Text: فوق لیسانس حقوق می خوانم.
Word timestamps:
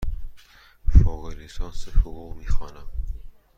فوق 0.89 1.27
لیسانس 1.33 1.87
حقوق 1.89 2.37
می 2.37 2.47
خوانم. 2.47 2.87